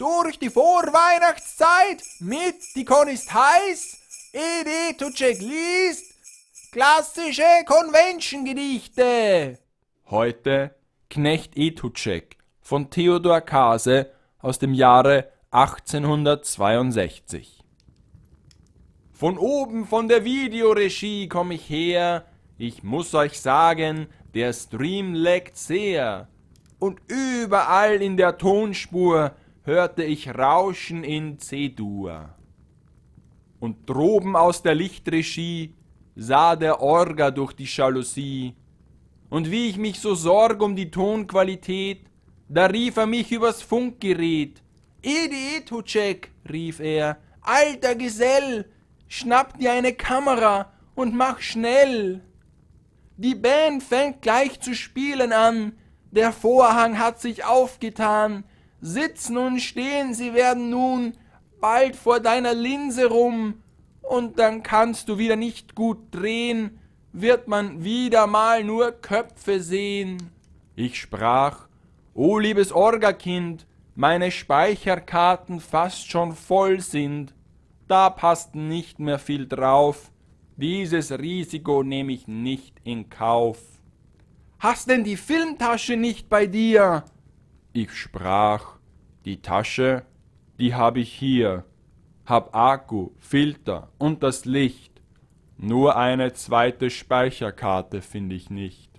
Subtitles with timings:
[0.00, 3.98] durch die Vorweihnachtszeit mit Die Con ist heiß,
[4.32, 6.14] Edi Tucek liest
[6.72, 9.58] klassische Convention-Gedichte.
[10.08, 10.74] Heute
[11.10, 17.58] Knecht Etucek von Theodor Kase aus dem Jahre 1862.
[19.12, 22.24] Von oben von der Videoregie komm ich her,
[22.56, 26.28] ich muss euch sagen, der Stream leckt sehr.
[26.78, 29.32] Und überall in der Tonspur
[29.70, 32.30] hörte ich Rauschen in C-Dur.
[33.60, 35.74] Und droben aus der Lichtregie
[36.16, 38.56] sah der Orga durch die Jalousie.
[39.28, 42.00] Und wie ich mich so sorg um die Tonqualität,
[42.48, 44.60] da rief er mich übers Funkgerät.
[45.02, 48.68] Edi Etucek, rief er, alter Gesell,
[49.06, 52.24] schnapp dir eine Kamera und mach schnell.
[53.16, 55.74] Die Band fängt gleich zu spielen an,
[56.10, 58.42] der Vorhang hat sich aufgetan,
[58.80, 61.14] sitzen und stehen sie werden nun
[61.60, 63.62] bald vor deiner Linse rum,
[64.02, 66.80] und dann kannst du wieder nicht gut drehen,
[67.12, 70.30] wird man wieder mal nur Köpfe sehen.
[70.74, 71.68] Ich sprach,
[72.12, 77.34] O liebes Orgakind, meine Speicherkarten fast schon voll sind,
[77.86, 80.10] da passt nicht mehr viel drauf,
[80.56, 83.58] dieses Risiko nehme ich nicht in Kauf.
[84.58, 87.04] Hast denn die Filmtasche nicht bei dir?
[87.72, 88.78] Ich sprach,
[89.24, 90.04] die Tasche,
[90.58, 91.64] die hab ich hier,
[92.26, 95.00] hab Akku, Filter und das Licht.
[95.56, 98.90] Nur eine zweite Speicherkarte find ich nicht.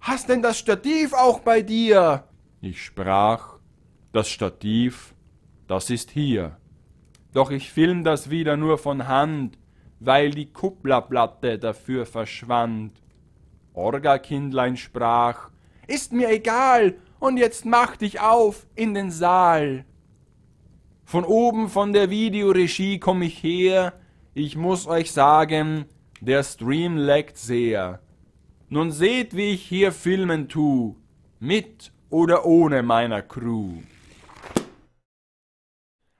[0.00, 2.24] Hast denn das Stativ auch bei dir?
[2.62, 3.58] Ich sprach,
[4.12, 5.14] das Stativ,
[5.66, 6.56] das ist hier.
[7.34, 9.58] Doch ich film das wieder nur von Hand,
[10.00, 13.02] weil die Kupplerplatte dafür verschwand.
[13.74, 15.50] Orgakindlein sprach,
[15.86, 16.94] ist mir egal,
[17.24, 19.86] und jetzt mach dich auf in den Saal.
[21.06, 23.94] Von oben von der Videoregie komm ich her,
[24.34, 25.86] ich muss euch sagen,
[26.20, 28.00] der Stream leckt sehr.
[28.68, 30.96] Nun seht, wie ich hier filmen tu,
[31.40, 33.78] mit oder ohne meiner Crew.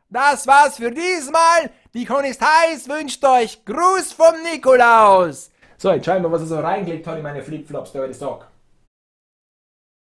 [0.09, 1.71] Das war's für diesmal.
[1.93, 5.51] Die Con ist heiß, wünscht euch Gruß vom Nikolaus.
[5.77, 8.54] So, jetzt schauen wir, was er so reingelegt hat in meine Flipflops, der alte Sock.